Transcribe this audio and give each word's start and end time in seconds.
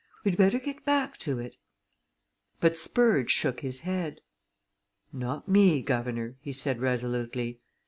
We'd 0.23 0.35
better 0.35 0.57
get 0.57 0.83
back 0.83 1.17
to 1.19 1.37
it." 1.37 1.57
But 2.59 2.75
Spurge 2.75 3.29
shook 3.29 3.59
his 3.59 3.81
head. 3.81 4.19
"Not 5.13 5.47
me, 5.47 5.83
guv'nor!" 5.83 6.37
he 6.41 6.53
said 6.53 6.79
resolutely. 6.81 7.59